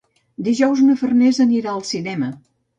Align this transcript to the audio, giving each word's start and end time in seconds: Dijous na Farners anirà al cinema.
Dijous 0.47 0.81
na 0.87 0.95
Farners 1.03 1.41
anirà 1.47 1.77
al 1.77 1.87
cinema. 1.93 2.35